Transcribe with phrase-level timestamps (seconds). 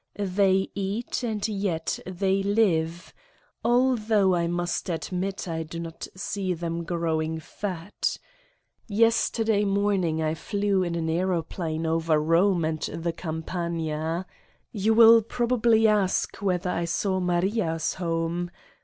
[0.17, 3.13] They eat and yet they live.
[3.63, 8.17] Although, 50 Satan's Diary I must admit, I do not see them growing fat!
[8.87, 14.25] Yes terday morning I flew in an aeroplane over Eome and the Campagna.
[14.71, 18.49] You will probably ask whether I saw Maria's home?